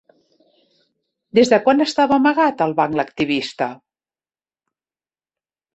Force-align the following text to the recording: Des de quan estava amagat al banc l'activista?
Des 1.39 1.51
de 1.51 1.59
quan 1.67 1.85
estava 1.85 2.17
amagat 2.23 2.65
al 2.67 2.75
banc 2.81 2.99
l'activista? 3.01 3.69